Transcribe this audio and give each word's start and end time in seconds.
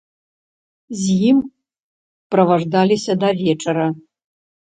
З 1.01 1.17
ім 1.31 1.37
праваждаліся 2.37 3.17
да 3.27 3.31
вечара. 3.45 3.87